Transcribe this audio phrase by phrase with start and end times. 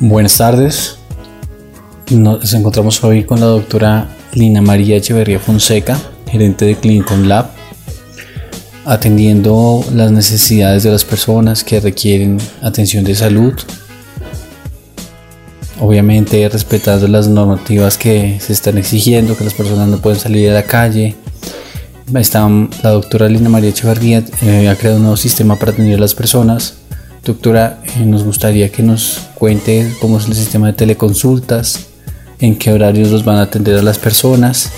[0.00, 0.98] Buenas tardes.
[2.10, 5.98] Nos encontramos hoy con la doctora Lina María Echeverría Fonseca,
[6.30, 7.50] gerente de Clinicon Lab,
[8.84, 13.54] atendiendo las necesidades de las personas que requieren atención de salud,
[15.80, 20.54] obviamente respetando las normativas que se están exigiendo, que las personas no pueden salir a
[20.54, 21.16] la calle,
[22.12, 22.48] Está,
[22.82, 26.14] la doctora Lina María Echeverría eh, ha creado un nuevo sistema para atender a las
[26.14, 26.74] personas
[27.24, 31.86] Doctora, eh, nos gustaría que nos cuente cómo es el sistema de teleconsultas,
[32.38, 34.70] en qué horarios los van a atender a las personas.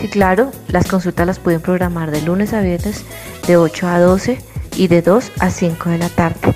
[0.00, 3.04] Sí, claro, las consultas las pueden programar de lunes a viernes
[3.48, 4.38] de 8 a 12
[4.76, 6.54] y de 2 a 5 de la tarde.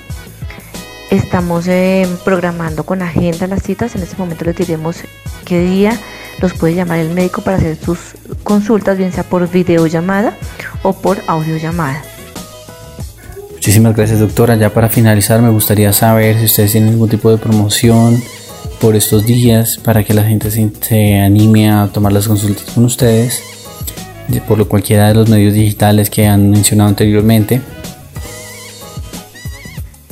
[1.11, 4.99] Estamos eh, programando con agenda las citas, en este momento les diremos
[5.45, 5.99] qué día
[6.41, 7.99] los puede llamar el médico para hacer sus
[8.53, 10.37] consultas, bien sea por videollamada
[10.83, 12.03] o por audiollamada.
[13.53, 14.57] Muchísimas gracias doctora.
[14.57, 18.23] Ya para finalizar me gustaría saber si ustedes tienen algún tipo de promoción
[18.79, 23.43] por estos días para que la gente se, anime a tomar las consultas con ustedes
[24.47, 27.63] por cualquiera de los medios digitales que han mencionado anteriormente.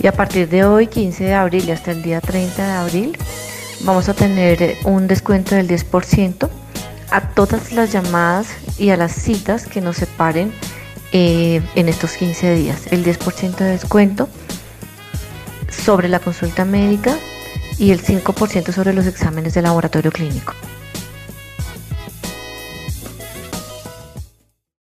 [0.02, 3.18] Y a partir de hoy, 15 de abril y hasta el día 30 de abril,
[3.82, 6.48] vamos a tener un descuento del 10%
[7.10, 10.52] a todas las llamadas y a las citas que nos separen
[11.12, 12.86] eh, en estos 15 días.
[12.90, 14.28] El 10% de descuento
[15.68, 17.16] sobre la consulta médica
[17.78, 20.54] y el 5% sobre los exámenes de laboratorio clínico.